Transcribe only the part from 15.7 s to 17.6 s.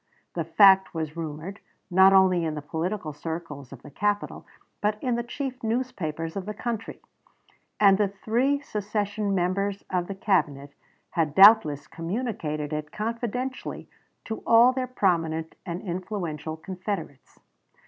influential confederates.